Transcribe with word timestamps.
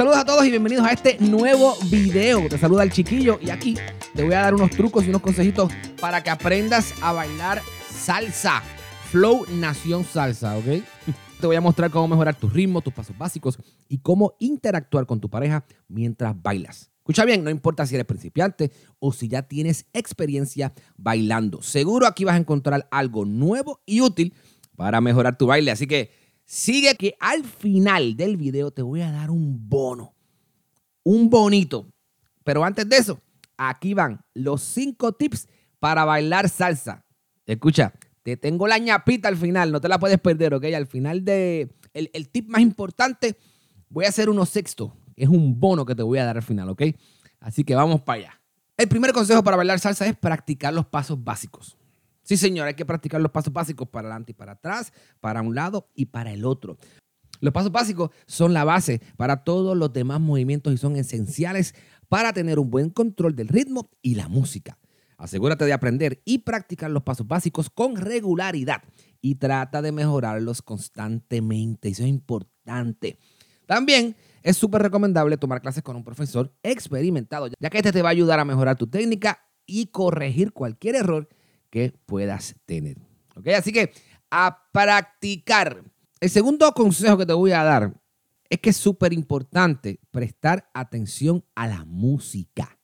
Saludos 0.00 0.16
a 0.16 0.24
todos 0.24 0.46
y 0.46 0.50
bienvenidos 0.50 0.86
a 0.86 0.92
este 0.92 1.18
nuevo 1.18 1.76
video. 1.90 2.48
Te 2.48 2.56
saluda 2.56 2.84
el 2.84 2.90
chiquillo 2.90 3.38
y 3.38 3.50
aquí 3.50 3.76
te 4.14 4.24
voy 4.24 4.32
a 4.32 4.40
dar 4.40 4.54
unos 4.54 4.70
trucos 4.70 5.04
y 5.04 5.10
unos 5.10 5.20
consejitos 5.20 5.70
para 6.00 6.22
que 6.22 6.30
aprendas 6.30 6.94
a 7.02 7.12
bailar 7.12 7.60
salsa. 7.86 8.62
Flow 9.10 9.44
Nación 9.50 10.04
Salsa, 10.04 10.56
¿ok? 10.56 10.64
Te 11.42 11.46
voy 11.46 11.56
a 11.56 11.60
mostrar 11.60 11.90
cómo 11.90 12.08
mejorar 12.08 12.34
tu 12.34 12.48
ritmo, 12.48 12.80
tus 12.80 12.94
pasos 12.94 13.18
básicos 13.18 13.58
y 13.90 13.98
cómo 13.98 14.36
interactuar 14.38 15.04
con 15.04 15.20
tu 15.20 15.28
pareja 15.28 15.66
mientras 15.86 16.34
bailas. 16.40 16.90
Escucha 16.96 17.26
bien, 17.26 17.44
no 17.44 17.50
importa 17.50 17.84
si 17.84 17.94
eres 17.94 18.06
principiante 18.06 18.72
o 19.00 19.12
si 19.12 19.28
ya 19.28 19.42
tienes 19.42 19.84
experiencia 19.92 20.72
bailando. 20.96 21.60
Seguro 21.60 22.06
aquí 22.06 22.24
vas 22.24 22.36
a 22.36 22.38
encontrar 22.38 22.88
algo 22.90 23.26
nuevo 23.26 23.82
y 23.84 24.00
útil 24.00 24.32
para 24.76 25.02
mejorar 25.02 25.36
tu 25.36 25.44
baile. 25.44 25.70
Así 25.70 25.86
que 25.86 26.19
sigue 26.50 26.96
que 26.96 27.14
al 27.20 27.44
final 27.44 28.16
del 28.16 28.36
video 28.36 28.72
te 28.72 28.82
voy 28.82 29.02
a 29.02 29.12
dar 29.12 29.30
un 29.30 29.68
bono. 29.68 30.16
Un 31.04 31.30
bonito. 31.30 31.86
Pero 32.42 32.64
antes 32.64 32.88
de 32.88 32.96
eso, 32.96 33.20
aquí 33.56 33.94
van 33.94 34.24
los 34.34 34.60
cinco 34.60 35.12
tips 35.12 35.48
para 35.78 36.04
bailar 36.04 36.48
salsa. 36.48 37.04
Escucha, 37.46 37.92
te 38.24 38.36
tengo 38.36 38.66
la 38.66 38.78
ñapita 38.78 39.28
al 39.28 39.36
final, 39.36 39.70
no 39.70 39.80
te 39.80 39.86
la 39.86 40.00
puedes 40.00 40.18
perder, 40.18 40.52
¿ok? 40.54 40.64
Al 40.74 40.88
final 40.88 41.24
de 41.24 41.72
el, 41.94 42.10
el 42.12 42.28
tip 42.28 42.48
más 42.48 42.62
importante, 42.62 43.36
voy 43.88 44.06
a 44.06 44.08
hacer 44.08 44.28
uno 44.28 44.44
sexto. 44.44 44.96
Es 45.14 45.28
un 45.28 45.60
bono 45.60 45.86
que 45.86 45.94
te 45.94 46.02
voy 46.02 46.18
a 46.18 46.24
dar 46.24 46.36
al 46.36 46.42
final, 46.42 46.68
¿ok? 46.70 46.82
Así 47.38 47.62
que 47.62 47.76
vamos 47.76 48.00
para 48.00 48.18
allá. 48.22 48.40
El 48.76 48.88
primer 48.88 49.12
consejo 49.12 49.44
para 49.44 49.56
bailar 49.56 49.78
salsa 49.78 50.04
es 50.04 50.16
practicar 50.16 50.74
los 50.74 50.86
pasos 50.86 51.22
básicos. 51.22 51.78
Sí, 52.30 52.36
señor, 52.36 52.68
hay 52.68 52.74
que 52.74 52.86
practicar 52.86 53.20
los 53.20 53.32
pasos 53.32 53.52
básicos 53.52 53.88
para 53.88 54.06
adelante 54.06 54.30
y 54.30 54.34
para 54.36 54.52
atrás, 54.52 54.92
para 55.18 55.42
un 55.42 55.56
lado 55.56 55.88
y 55.96 56.06
para 56.06 56.30
el 56.30 56.44
otro. 56.44 56.78
Los 57.40 57.52
pasos 57.52 57.72
básicos 57.72 58.10
son 58.28 58.52
la 58.52 58.62
base 58.62 59.00
para 59.16 59.42
todos 59.42 59.76
los 59.76 59.92
demás 59.92 60.20
movimientos 60.20 60.72
y 60.72 60.76
son 60.76 60.94
esenciales 60.94 61.74
para 62.08 62.32
tener 62.32 62.60
un 62.60 62.70
buen 62.70 62.90
control 62.90 63.34
del 63.34 63.48
ritmo 63.48 63.90
y 64.00 64.14
la 64.14 64.28
música. 64.28 64.78
Asegúrate 65.18 65.64
de 65.64 65.72
aprender 65.72 66.22
y 66.24 66.38
practicar 66.38 66.92
los 66.92 67.02
pasos 67.02 67.26
básicos 67.26 67.68
con 67.68 67.96
regularidad 67.96 68.84
y 69.20 69.34
trata 69.34 69.82
de 69.82 69.90
mejorarlos 69.90 70.62
constantemente. 70.62 71.88
Eso 71.88 72.04
es 72.04 72.10
importante. 72.10 73.18
También 73.66 74.14
es 74.44 74.56
súper 74.56 74.82
recomendable 74.82 75.36
tomar 75.36 75.60
clases 75.62 75.82
con 75.82 75.96
un 75.96 76.04
profesor 76.04 76.54
experimentado, 76.62 77.48
ya 77.58 77.70
que 77.70 77.78
este 77.78 77.90
te 77.90 78.02
va 78.02 78.10
a 78.10 78.12
ayudar 78.12 78.38
a 78.38 78.44
mejorar 78.44 78.76
tu 78.76 78.86
técnica 78.86 79.48
y 79.66 79.86
corregir 79.86 80.52
cualquier 80.52 80.94
error 80.94 81.28
que 81.70 81.94
puedas 82.06 82.56
tener. 82.66 82.98
¿Ok? 83.36 83.48
Así 83.48 83.72
que 83.72 83.92
a 84.30 84.70
practicar. 84.72 85.84
El 86.20 86.30
segundo 86.30 86.72
consejo 86.72 87.16
que 87.16 87.26
te 87.26 87.32
voy 87.32 87.52
a 87.52 87.64
dar 87.64 87.94
es 88.48 88.58
que 88.58 88.70
es 88.70 88.76
súper 88.76 89.12
importante 89.12 90.00
prestar 90.10 90.68
atención 90.74 91.44
a 91.54 91.66
la 91.66 91.84
música. 91.84 92.78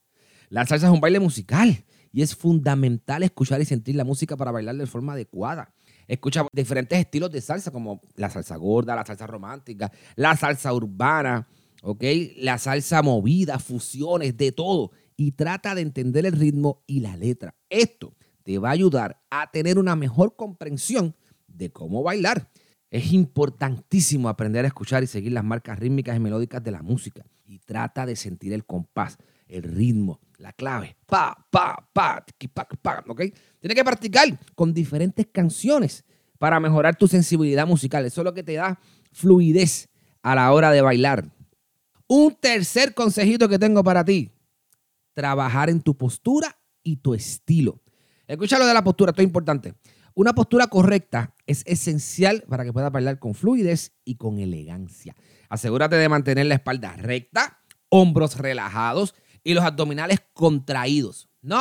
La 0.49 0.65
salsa 0.65 0.87
es 0.87 0.93
un 0.93 1.01
baile 1.01 1.19
musical 1.19 1.85
y 2.11 2.21
es 2.21 2.35
fundamental 2.35 3.21
escuchar 3.23 3.61
y 3.61 3.65
sentir 3.65 3.95
la 3.95 4.05
música 4.05 4.37
para 4.37 4.51
bailar 4.51 4.75
de 4.75 4.87
forma 4.87 5.13
adecuada. 5.13 5.73
Escucha 6.07 6.47
diferentes 6.53 6.97
estilos 6.97 7.31
de 7.31 7.41
salsa 7.41 7.69
como 7.69 7.99
la 8.15 8.29
salsa 8.29 8.55
gorda, 8.55 8.95
la 8.95 9.05
salsa 9.05 9.27
romántica, 9.27 9.91
la 10.15 10.37
salsa 10.37 10.73
urbana, 10.73 11.47
¿ok? 11.83 12.03
La 12.37 12.57
salsa 12.57 13.01
movida, 13.01 13.59
fusiones, 13.59 14.37
de 14.37 14.53
todo. 14.53 14.91
Y 15.17 15.33
trata 15.33 15.75
de 15.75 15.81
entender 15.81 16.25
el 16.25 16.31
ritmo 16.31 16.83
y 16.87 17.01
la 17.01 17.17
letra. 17.17 17.55
Esto 17.69 18.15
te 18.47 18.59
va 18.59 18.69
a 18.69 18.71
ayudar 18.71 19.21
a 19.29 19.51
tener 19.51 19.77
una 19.77 19.97
mejor 19.97 20.37
comprensión 20.37 21.13
de 21.47 21.69
cómo 21.69 22.01
bailar. 22.01 22.49
Es 22.89 23.11
importantísimo 23.11 24.29
aprender 24.29 24.63
a 24.63 24.69
escuchar 24.69 25.03
y 25.03 25.07
seguir 25.07 25.33
las 25.33 25.43
marcas 25.43 25.77
rítmicas 25.77 26.15
y 26.15 26.21
melódicas 26.21 26.63
de 26.63 26.71
la 26.71 26.81
música. 26.81 27.25
Y 27.45 27.59
trata 27.59 28.05
de 28.05 28.15
sentir 28.15 28.53
el 28.53 28.65
compás, 28.65 29.17
el 29.49 29.63
ritmo, 29.63 30.21
la 30.37 30.53
clave. 30.53 30.95
Pa, 31.05 31.45
pa, 31.49 31.89
pa, 31.91 32.23
tiqui, 32.25 32.47
pa, 32.47 32.65
pa, 32.81 33.03
¿ok? 33.09 33.21
Tienes 33.59 33.75
que 33.75 33.83
practicar 33.83 34.39
con 34.55 34.73
diferentes 34.73 35.27
canciones 35.29 36.05
para 36.39 36.61
mejorar 36.61 36.95
tu 36.95 37.09
sensibilidad 37.09 37.67
musical. 37.67 38.05
Eso 38.05 38.21
es 38.21 38.25
lo 38.25 38.33
que 38.33 38.43
te 38.43 38.53
da 38.53 38.79
fluidez 39.11 39.89
a 40.21 40.35
la 40.35 40.53
hora 40.53 40.71
de 40.71 40.81
bailar. 40.81 41.29
Un 42.07 42.33
tercer 42.33 42.93
consejito 42.93 43.49
que 43.49 43.59
tengo 43.59 43.83
para 43.83 44.05
ti. 44.05 44.31
Trabajar 45.13 45.69
en 45.69 45.81
tu 45.81 45.97
postura 45.97 46.57
y 46.81 46.95
tu 46.95 47.13
estilo. 47.13 47.81
Escucha 48.27 48.59
lo 48.59 48.65
de 48.65 48.73
la 48.73 48.83
postura, 48.83 49.11
esto 49.11 49.21
es 49.21 49.27
importante. 49.27 49.73
Una 50.13 50.33
postura 50.33 50.67
correcta 50.67 51.33
es 51.45 51.63
esencial 51.65 52.43
para 52.49 52.65
que 52.65 52.73
puedas 52.73 52.91
bailar 52.91 53.19
con 53.19 53.33
fluidez 53.35 53.93
y 54.03 54.15
con 54.15 54.39
elegancia. 54.39 55.15
Asegúrate 55.47 55.95
de 55.95 56.09
mantener 56.09 56.45
la 56.47 56.55
espalda 56.55 56.93
recta, 56.97 57.59
hombros 57.89 58.37
relajados 58.37 59.15
y 59.43 59.53
los 59.53 59.63
abdominales 59.63 60.19
contraídos. 60.33 61.29
No, 61.41 61.59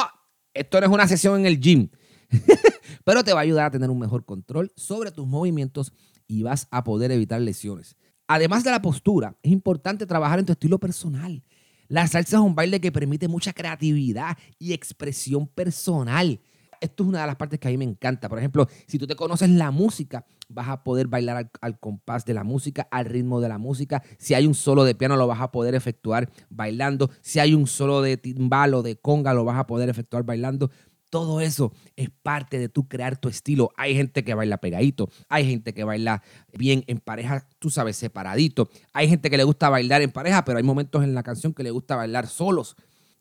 esto 0.55 0.81
no 0.81 0.87
es 0.87 0.93
una 0.93 1.07
sesión 1.07 1.39
en 1.39 1.47
el 1.47 1.61
gym, 1.61 1.91
pero 3.05 3.23
te 3.23 3.33
va 3.33 3.41
a 3.41 3.43
ayudar 3.43 3.67
a 3.67 3.71
tener 3.71 3.91
un 3.91 3.99
mejor 3.99 4.25
control 4.25 4.73
sobre 4.75 5.13
tus 5.13 5.27
movimientos 5.27 5.93
y 6.27 6.43
vas 6.43 6.67
a 6.73 6.83
poder 6.83 7.13
evitar 7.13 7.41
lesiones. 7.41 7.97
Además 8.27 8.65
de 8.65 8.73
la 8.73 8.83
postura, 8.83 9.37
es 9.43 9.53
importante 9.53 10.07
trabajar 10.07 10.41
en 10.41 10.47
tu 10.47 10.53
estilo 10.53 10.81
personal. 10.81 11.45
La 11.89 12.09
salsa 12.09 12.39
es 12.39 12.43
un 12.43 12.57
baile 12.57 12.81
que 12.81 12.91
permite 12.91 13.29
mucha 13.29 13.53
creatividad 13.53 14.37
y 14.59 14.73
expresión 14.73 15.47
personal. 15.47 16.41
Esto 16.81 17.03
es 17.03 17.09
una 17.09 17.21
de 17.21 17.27
las 17.27 17.37
partes 17.37 17.59
que 17.59 17.69
a 17.69 17.71
mí 17.71 17.77
me 17.77 17.85
encanta. 17.85 18.29
Por 18.29 18.39
ejemplo, 18.39 18.69
si 18.87 18.99
tú 18.99 19.07
te 19.07 19.17
conoces 19.17 19.51
la 19.51 19.71
música, 19.71 20.25
vas 20.49 20.69
a 20.69 20.85
poder 20.85 21.09
bailar 21.09 21.51
al, 21.61 21.79
compás 21.79 22.25
de 22.25 22.35
la 22.35 22.45
música, 22.45 22.89
al 22.91 23.07
ritmo 23.07 23.41
de 23.41 23.49
la 23.49 23.59
música. 23.59 24.03
Si 24.19 24.35
hay 24.35 24.47
un 24.47 24.55
solo 24.55 24.85
de 24.85 24.95
piano, 24.95 25.17
lo 25.17 25.27
vas 25.27 25.41
a 25.41 25.51
poder 25.51 25.75
efectuar 25.75 26.31
bailando. 26.51 27.11
Si 27.21 27.39
hay 27.39 27.55
un 27.55 27.67
solo 27.67 28.03
de 28.03 28.17
timbal 28.17 28.75
o 28.75 28.83
de 28.83 28.97
conga, 28.97 29.35
lo 29.35 29.45
vas 29.45 29.59
a 29.59 29.67
poder 29.67 29.89
efectuar 29.89 30.25
bailando. 30.25 30.71
Todo 31.11 31.41
eso 31.41 31.73
es 31.95 32.11
parte 32.11 32.59
de 32.59 32.69
tu 32.69 32.89
crear 32.89 33.17
tu 33.17 33.29
estilo. 33.29 33.71
Hay 33.77 33.95
gente 33.95 34.25
que 34.25 34.35
baila 34.35 34.59
pegadito, 34.59 35.09
hay 35.29 35.47
gente 35.47 35.73
que 35.73 35.85
baila 35.85 36.23
bien 36.53 36.85
en 36.89 36.99
pareja, 36.99 37.49
tú 37.59 37.71
sabes, 37.71 37.97
separadito. 37.97 38.69
Hay 38.93 39.09
gente 39.09 39.31
que 39.31 39.37
le 39.37 39.45
gusta 39.45 39.69
bailar 39.69 40.03
en 40.03 40.11
pareja, 40.11 40.45
pero 40.45 40.59
hay 40.59 40.65
momentos 40.65 41.05
en 41.05 41.15
la 41.15 41.23
canción 41.23 41.55
que 41.55 41.63
le 41.63 41.71
gusta 41.71 41.95
bailar 41.97 42.27
solos. 42.27 42.77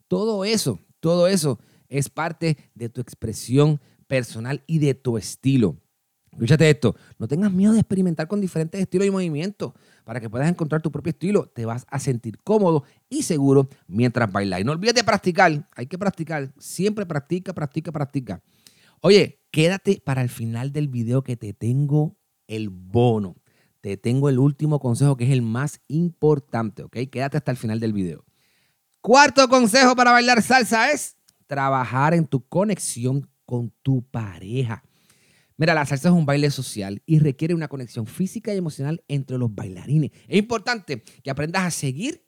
Todo 0.08 0.44
eso, 0.44 0.80
todo 1.00 1.28
eso 1.28 1.58
es 1.88 2.08
parte 2.08 2.56
de 2.74 2.88
tu 2.88 3.00
expresión 3.00 3.80
personal 4.06 4.62
y 4.66 4.78
de 4.78 4.94
tu 4.94 5.18
estilo. 5.18 5.76
Escúchate 6.36 6.68
esto, 6.68 6.94
no 7.18 7.26
tengas 7.26 7.50
miedo 7.50 7.72
de 7.72 7.80
experimentar 7.80 8.28
con 8.28 8.42
diferentes 8.42 8.78
estilos 8.78 9.06
y 9.06 9.10
movimientos 9.10 9.72
para 10.04 10.20
que 10.20 10.28
puedas 10.28 10.50
encontrar 10.50 10.82
tu 10.82 10.92
propio 10.92 11.10
estilo. 11.10 11.46
Te 11.46 11.64
vas 11.64 11.86
a 11.88 11.98
sentir 11.98 12.36
cómodo 12.44 12.84
y 13.08 13.22
seguro 13.22 13.70
mientras 13.86 14.30
bailas. 14.30 14.60
Y 14.60 14.64
no 14.64 14.72
olvides 14.72 14.94
de 14.94 15.02
practicar, 15.02 15.66
hay 15.74 15.86
que 15.86 15.96
practicar. 15.96 16.52
Siempre 16.58 17.06
practica, 17.06 17.54
practica, 17.54 17.90
practica. 17.90 18.42
Oye, 19.00 19.40
quédate 19.50 20.02
para 20.04 20.20
el 20.20 20.28
final 20.28 20.72
del 20.72 20.88
video 20.88 21.22
que 21.22 21.38
te 21.38 21.54
tengo 21.54 22.18
el 22.48 22.68
bono. 22.68 23.36
Te 23.80 23.96
tengo 23.96 24.28
el 24.28 24.38
último 24.38 24.78
consejo 24.78 25.16
que 25.16 25.24
es 25.24 25.30
el 25.30 25.40
más 25.40 25.80
importante, 25.88 26.82
¿ok? 26.82 26.98
Quédate 27.10 27.38
hasta 27.38 27.50
el 27.50 27.56
final 27.56 27.80
del 27.80 27.94
video. 27.94 28.26
Cuarto 29.00 29.48
consejo 29.48 29.96
para 29.96 30.10
bailar 30.10 30.42
salsa 30.42 30.90
es 30.90 31.15
trabajar 31.46 32.14
en 32.14 32.26
tu 32.26 32.46
conexión 32.46 33.28
con 33.44 33.72
tu 33.82 34.02
pareja. 34.02 34.82
Mira, 35.56 35.72
la 35.72 35.86
salsa 35.86 36.08
es 36.08 36.14
un 36.14 36.26
baile 36.26 36.50
social 36.50 37.02
y 37.06 37.18
requiere 37.18 37.54
una 37.54 37.68
conexión 37.68 38.06
física 38.06 38.52
y 38.52 38.58
emocional 38.58 39.02
entre 39.08 39.38
los 39.38 39.54
bailarines. 39.54 40.10
Es 40.28 40.38
importante 40.38 41.02
que 41.22 41.30
aprendas 41.30 41.64
a 41.64 41.70
seguir 41.70 42.24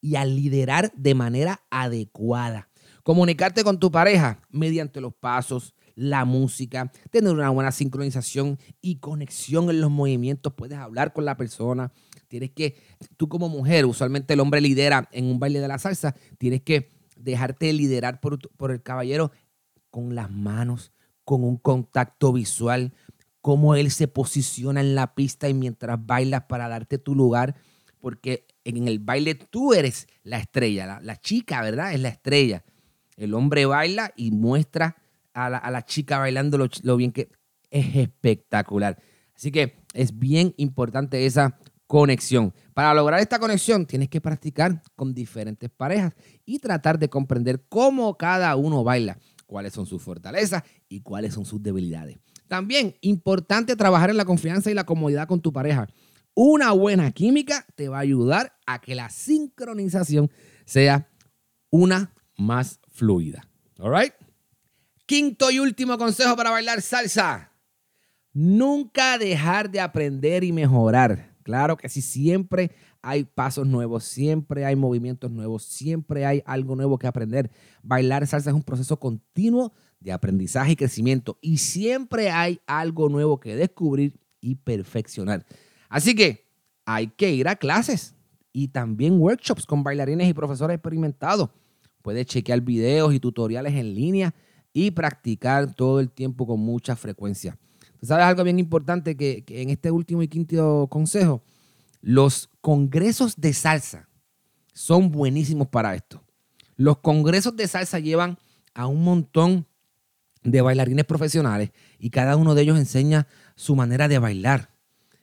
y 0.00 0.16
a 0.16 0.24
liderar 0.24 0.90
de 0.96 1.14
manera 1.14 1.62
adecuada. 1.70 2.70
Comunicarte 3.02 3.64
con 3.64 3.78
tu 3.78 3.90
pareja 3.90 4.40
mediante 4.50 5.00
los 5.00 5.14
pasos, 5.14 5.74
la 5.94 6.24
música, 6.24 6.90
tener 7.10 7.32
una 7.32 7.50
buena 7.50 7.72
sincronización 7.72 8.58
y 8.80 8.96
conexión 8.96 9.68
en 9.68 9.82
los 9.82 9.90
movimientos. 9.90 10.54
Puedes 10.54 10.78
hablar 10.78 11.12
con 11.12 11.26
la 11.26 11.36
persona. 11.36 11.92
Tienes 12.28 12.50
que, 12.50 12.76
tú 13.18 13.28
como 13.28 13.50
mujer, 13.50 13.84
usualmente 13.84 14.32
el 14.32 14.40
hombre 14.40 14.62
lidera 14.62 15.08
en 15.12 15.26
un 15.26 15.38
baile 15.38 15.60
de 15.60 15.68
la 15.68 15.78
salsa, 15.78 16.14
tienes 16.38 16.62
que 16.62 16.99
dejarte 17.22 17.72
liderar 17.72 18.20
por, 18.20 18.38
por 18.56 18.70
el 18.70 18.82
caballero 18.82 19.32
con 19.90 20.14
las 20.14 20.30
manos, 20.30 20.92
con 21.24 21.44
un 21.44 21.56
contacto 21.56 22.32
visual, 22.32 22.92
cómo 23.40 23.74
él 23.74 23.90
se 23.90 24.08
posiciona 24.08 24.80
en 24.80 24.94
la 24.94 25.14
pista 25.14 25.48
y 25.48 25.54
mientras 25.54 26.04
bailas 26.04 26.44
para 26.44 26.68
darte 26.68 26.98
tu 26.98 27.14
lugar, 27.14 27.56
porque 28.00 28.46
en 28.64 28.88
el 28.88 28.98
baile 28.98 29.34
tú 29.34 29.74
eres 29.74 30.06
la 30.22 30.38
estrella, 30.38 30.86
la, 30.86 31.00
la 31.00 31.16
chica, 31.16 31.62
¿verdad? 31.62 31.92
Es 31.92 32.00
la 32.00 32.08
estrella. 32.08 32.64
El 33.16 33.34
hombre 33.34 33.66
baila 33.66 34.12
y 34.16 34.30
muestra 34.30 34.96
a 35.32 35.50
la, 35.50 35.58
a 35.58 35.70
la 35.70 35.84
chica 35.84 36.18
bailando 36.18 36.58
lo, 36.58 36.68
lo 36.82 36.96
bien 36.96 37.12
que 37.12 37.30
es 37.70 37.96
espectacular. 37.96 38.98
Así 39.34 39.50
que 39.50 39.80
es 39.94 40.18
bien 40.18 40.54
importante 40.56 41.24
esa 41.26 41.58
conexión. 41.90 42.54
Para 42.72 42.94
lograr 42.94 43.18
esta 43.18 43.40
conexión 43.40 43.84
tienes 43.84 44.08
que 44.08 44.20
practicar 44.20 44.80
con 44.94 45.12
diferentes 45.12 45.68
parejas 45.68 46.14
y 46.46 46.60
tratar 46.60 47.00
de 47.00 47.10
comprender 47.10 47.64
cómo 47.68 48.16
cada 48.16 48.54
uno 48.54 48.84
baila, 48.84 49.18
cuáles 49.48 49.72
son 49.72 49.86
sus 49.86 50.00
fortalezas 50.00 50.62
y 50.88 51.00
cuáles 51.00 51.34
son 51.34 51.44
sus 51.44 51.60
debilidades. 51.60 52.18
También 52.46 52.94
importante 53.00 53.74
trabajar 53.74 54.08
en 54.08 54.18
la 54.18 54.24
confianza 54.24 54.70
y 54.70 54.74
la 54.74 54.84
comodidad 54.84 55.26
con 55.26 55.40
tu 55.40 55.52
pareja. 55.52 55.88
Una 56.32 56.70
buena 56.70 57.10
química 57.10 57.66
te 57.74 57.88
va 57.88 57.96
a 57.96 58.02
ayudar 58.02 58.56
a 58.66 58.80
que 58.80 58.94
la 58.94 59.10
sincronización 59.10 60.30
sea 60.64 61.10
una 61.70 62.14
más 62.36 62.78
fluida. 62.92 63.48
All? 63.80 64.12
Quinto 65.06 65.50
y 65.50 65.58
último 65.58 65.98
consejo 65.98 66.36
para 66.36 66.50
bailar 66.50 66.82
salsa. 66.82 67.50
Nunca 68.32 69.18
dejar 69.18 69.68
de 69.72 69.80
aprender 69.80 70.44
y 70.44 70.52
mejorar. 70.52 71.29
Claro 71.50 71.76
que 71.76 71.88
sí, 71.88 72.00
siempre 72.00 72.70
hay 73.02 73.24
pasos 73.24 73.66
nuevos, 73.66 74.04
siempre 74.04 74.64
hay 74.64 74.76
movimientos 74.76 75.32
nuevos, 75.32 75.64
siempre 75.64 76.24
hay 76.24 76.44
algo 76.46 76.76
nuevo 76.76 76.96
que 76.96 77.08
aprender. 77.08 77.50
Bailar 77.82 78.24
salsa 78.24 78.50
es 78.50 78.54
un 78.54 78.62
proceso 78.62 79.00
continuo 79.00 79.72
de 79.98 80.12
aprendizaje 80.12 80.70
y 80.70 80.76
crecimiento 80.76 81.38
y 81.40 81.58
siempre 81.58 82.30
hay 82.30 82.60
algo 82.68 83.08
nuevo 83.08 83.40
que 83.40 83.56
descubrir 83.56 84.20
y 84.40 84.54
perfeccionar. 84.54 85.44
Así 85.88 86.14
que 86.14 86.46
hay 86.84 87.08
que 87.08 87.32
ir 87.32 87.48
a 87.48 87.56
clases 87.56 88.14
y 88.52 88.68
también 88.68 89.20
workshops 89.20 89.66
con 89.66 89.82
bailarines 89.82 90.28
y 90.28 90.34
profesores 90.34 90.76
experimentados. 90.76 91.50
Puedes 92.00 92.26
chequear 92.26 92.60
videos 92.60 93.12
y 93.12 93.18
tutoriales 93.18 93.74
en 93.74 93.92
línea 93.92 94.32
y 94.72 94.92
practicar 94.92 95.74
todo 95.74 95.98
el 95.98 96.12
tiempo 96.12 96.46
con 96.46 96.60
mucha 96.60 96.94
frecuencia. 96.94 97.58
¿Tú 98.00 98.06
¿Sabes 98.06 98.24
algo 98.24 98.44
bien 98.44 98.58
importante 98.58 99.16
que, 99.16 99.44
en 99.48 99.70
este 99.70 99.90
último 99.90 100.22
y 100.22 100.28
quinto 100.28 100.86
consejo? 100.90 101.42
Los 102.00 102.48
congresos 102.62 103.36
de 103.36 103.52
salsa 103.52 104.08
son 104.72 105.10
buenísimos 105.10 105.68
para 105.68 105.94
esto. 105.94 106.22
Los 106.76 106.98
congresos 106.98 107.54
de 107.56 107.68
salsa 107.68 107.98
llevan 107.98 108.38
a 108.72 108.86
un 108.86 109.04
montón 109.04 109.66
de 110.42 110.62
bailarines 110.62 111.04
profesionales 111.04 111.72
y 111.98 112.08
cada 112.08 112.36
uno 112.36 112.54
de 112.54 112.62
ellos 112.62 112.78
enseña 112.78 113.26
su 113.54 113.76
manera 113.76 114.08
de 114.08 114.18
bailar. 114.18 114.70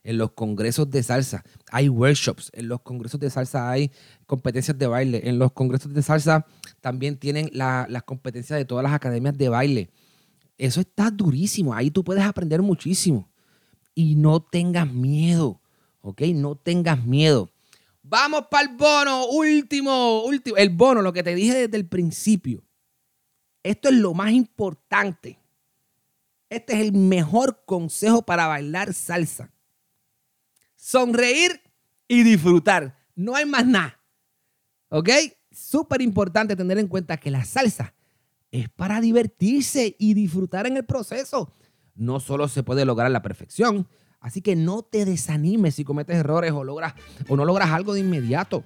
En 0.04 0.20
los 0.20 0.32
congresos 0.34 0.90
de 0.92 1.02
salsa 1.02 1.44
hay 1.72 1.90
workshops, 1.90 2.52
en 2.54 2.68
los 2.68 2.82
congresos 2.82 3.20
de 3.20 3.30
salsa 3.32 3.70
hay 3.72 3.92
competencias 4.28 4.78
de 4.78 4.86
baile, 4.88 5.28
en 5.28 5.40
los 5.40 5.52
congresos 5.52 5.92
de 5.94 6.02
salsa 6.04 6.46
también 6.80 7.18
tienen 7.18 7.50
la- 7.52 7.88
las 7.90 8.04
competencias 8.04 8.58
de 8.60 8.64
todas 8.66 8.84
las 8.84 8.94
academias 8.94 9.36
de 9.36 9.50
baile. 9.50 9.90
Eso 10.58 10.82
está 10.82 11.12
durísimo, 11.12 11.74
ahí 11.74 11.92
tú 11.92 12.04
puedes 12.04 12.24
aprender 12.24 12.62
muchísimo. 12.62 13.30
Y 13.94 14.16
no 14.16 14.42
tengas 14.42 14.92
miedo, 14.92 15.62
¿ok? 16.02 16.22
No 16.34 16.56
tengas 16.56 17.04
miedo. 17.04 17.52
Vamos 18.02 18.48
para 18.50 18.70
el 18.70 18.76
bono, 18.76 19.28
último, 19.28 20.24
último. 20.24 20.58
El 20.58 20.70
bono, 20.70 21.02
lo 21.02 21.14
que 21.14 21.24
te 21.24 21.36
dije 21.36 21.54
desde 21.54 21.78
el 21.78 21.88
principio. 21.88 22.64
Esto 23.64 23.90
es 23.90 23.96
lo 23.96 24.14
más 24.14 24.32
importante. 24.32 25.40
Este 26.50 26.74
es 26.74 26.80
el 26.80 26.94
mejor 26.94 27.64
consejo 27.66 28.22
para 28.22 28.48
bailar 28.48 28.94
salsa. 28.94 29.52
Sonreír 30.76 31.62
y 32.08 32.24
disfrutar. 32.24 32.98
No 33.16 33.36
hay 33.36 33.46
más 33.46 33.66
nada. 33.66 34.00
¿Ok? 34.90 35.10
Súper 35.52 36.02
importante 36.02 36.56
tener 36.56 36.78
en 36.78 36.88
cuenta 36.88 37.18
que 37.18 37.32
la 37.32 37.44
salsa 37.44 37.94
es 38.52 38.70
para 38.70 39.02
divertirse 39.02 39.96
y 40.00 40.14
disfrutar 40.14 40.68
en 40.68 40.78
el 40.78 40.86
proceso. 40.86 41.52
No 41.96 42.20
solo 42.20 42.48
se 42.48 42.64
puede 42.64 42.86
lograr 42.86 43.12
la 43.12 43.22
perfección, 43.22 43.88
así 44.20 44.42
que 44.42 44.56
no 44.56 44.84
te 44.84 45.06
desanimes 45.06 45.76
si 45.76 45.84
cometes 45.84 46.18
errores 46.18 46.52
o, 46.52 46.64
logras, 46.64 46.94
o 47.28 47.36
no 47.36 47.46
logras 47.46 47.72
algo 47.72 47.94
de 47.94 48.02
inmediato. 48.02 48.64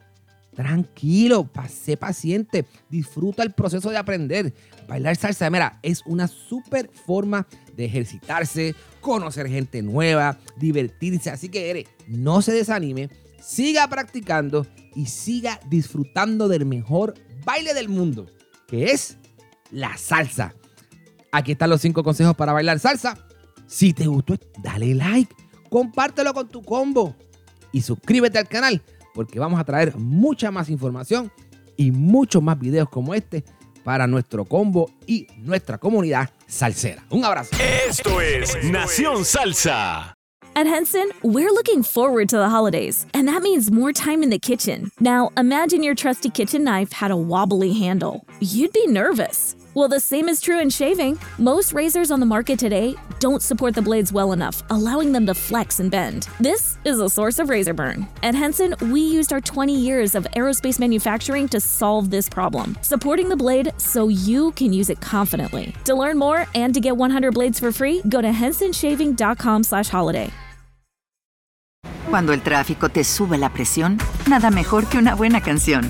Tranquilo, 0.54 1.50
sé 1.70 1.96
paciente, 1.96 2.66
disfruta 2.90 3.42
el 3.42 3.54
proceso 3.54 3.90
de 3.90 3.98
aprender. 3.98 4.54
Bailar 4.88 5.16
salsa, 5.16 5.50
mira, 5.50 5.80
es 5.82 6.04
una 6.06 6.28
súper 6.28 6.90
forma 6.90 7.48
de 7.78 7.86
ejercitarse, 7.86 8.76
conocer 9.00 9.48
gente 9.48 9.82
nueva, 9.82 10.38
divertirse. 10.58 11.30
Así 11.30 11.48
que, 11.48 11.70
Ere, 11.70 11.88
no 12.08 12.42
se 12.42 12.52
desanime, 12.52 13.10
siga 13.42 13.88
practicando 13.88 14.68
y 14.94 15.06
siga 15.06 15.62
disfrutando 15.70 16.50
del 16.50 16.66
mejor 16.66 17.14
baile 17.46 17.74
del 17.74 17.88
mundo, 17.88 18.28
que 18.68 18.92
es 18.92 19.18
la 19.72 19.98
salsa. 19.98 20.54
Aquí 21.32 21.54
están 21.54 21.70
los 21.70 21.82
cinco 21.82 22.04
consejos 22.04 22.36
para 22.36 22.54
bailar 22.54 22.80
salsa. 22.80 23.18
Si 23.68 23.94
te 23.94 24.08
gustó, 24.08 24.36
dale 24.62 24.94
like, 24.94 25.34
compártelo 25.70 26.34
con 26.34 26.50
tu 26.50 26.62
combo 26.62 27.16
y 27.72 27.82
suscríbete 27.82 28.38
al 28.38 28.48
canal 28.48 28.82
porque 29.14 29.40
vamos 29.40 29.60
a 29.60 29.64
traer 29.64 29.96
mucha 29.98 30.52
más 30.52 30.70
información 30.70 31.32
y 31.78 31.92
muchos 31.92 32.44
más 32.44 32.60
videos 32.60 32.90
como 32.90 33.14
este 33.14 33.44
para 33.84 34.08
nuestro 34.08 34.46
combo 34.46 34.92
y 35.08 35.28
nuestra 35.38 35.78
comunidad 35.78 36.30
salsera. 36.48 37.06
Un 37.10 37.26
abrazo. 37.26 37.56
Esto 37.88 38.22
es 38.22 38.64
Nación 38.64 39.26
Salsa. 39.26 40.14
At 40.54 40.68
Henson, 40.68 41.10
we're 41.24 41.50
looking 41.50 41.82
forward 41.82 42.28
to 42.28 42.38
the 42.38 42.50
holidays, 42.50 43.06
and 43.14 43.26
that 43.30 43.42
means 43.42 43.72
more 43.72 43.94
time 43.94 44.22
in 44.22 44.30
the 44.30 44.38
kitchen. 44.38 44.92
Now, 45.00 45.30
imagine 45.38 45.82
your 45.82 45.96
trusty 45.96 46.30
kitchen 46.30 46.66
knife 46.66 46.92
had 46.92 47.10
a 47.10 47.16
wobbly 47.16 47.72
handle. 47.72 48.26
You'd 48.42 48.74
be 48.74 48.86
nervous. 48.86 49.56
Well, 49.74 49.88
the 49.88 50.02
same 50.02 50.28
is 50.28 50.42
true 50.42 50.60
in 50.60 50.70
shaving. 50.70 51.18
Most 51.38 51.72
razors 51.72 52.12
on 52.12 52.20
the 52.20 52.26
market 52.26 52.60
today 52.60 52.94
don't 53.20 53.42
support 53.42 53.74
the 53.74 53.82
blades 53.82 54.12
well 54.12 54.34
enough, 54.34 54.62
allowing 54.70 55.14
them 55.14 55.26
to 55.28 55.34
flex 55.34 55.80
and 55.80 55.90
bend. 55.90 56.28
This 56.42 56.78
is 56.84 57.00
a 57.00 57.10
source 57.10 57.40
of 57.40 57.50
razor 57.50 57.74
burn. 57.74 58.06
At 58.22 58.36
Henson, 58.36 58.76
we 58.92 59.00
used 59.00 59.32
our 59.32 59.40
20 59.40 59.74
years 59.74 60.14
of 60.14 60.28
aerospace 60.36 60.78
manufacturing 60.78 61.48
to 61.48 61.62
solve 61.62 62.10
this 62.10 62.28
problem, 62.28 62.78
supporting 62.82 63.30
the 63.30 63.38
blade 63.38 63.72
so 63.78 64.10
you 64.10 64.52
can 64.58 64.74
use 64.74 64.90
it 64.90 65.00
confidently. 65.00 65.74
To 65.86 65.96
learn 65.96 66.18
more 66.18 66.48
and 66.54 66.74
to 66.74 66.82
get 66.82 66.98
100 66.98 67.34
blades 67.34 67.58
for 67.58 67.72
free, 67.72 68.02
go 68.10 68.22
to 68.22 68.28
hensonshaving.com/holiday. 68.28 70.32
Cuando 72.10 72.34
el 72.34 72.42
tráfico 72.42 72.90
te 72.90 73.06
sube 73.06 73.38
la 73.38 73.54
presión, 73.54 73.98
nada 74.28 74.52
mejor 74.52 74.90
que 74.90 74.98
una 74.98 75.16
buena 75.16 75.40
canción. 75.40 75.90